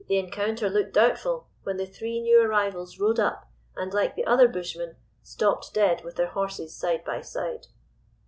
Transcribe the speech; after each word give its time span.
"The 0.07 0.17
encounter 0.17 0.67
looked 0.67 0.93
doubtful, 0.95 1.47
when 1.61 1.77
the 1.77 1.85
three 1.85 2.19
new 2.21 2.41
arrivals 2.41 2.97
rode 2.99 3.19
up, 3.19 3.47
and, 3.75 3.93
like 3.93 4.15
the 4.15 4.25
other 4.25 4.47
bushmen, 4.47 4.95
stopped 5.21 5.75
dead, 5.75 6.03
with 6.03 6.15
their 6.15 6.29
horses 6.29 6.75
side 6.75 7.03
by 7.05 7.21
side. 7.21 7.67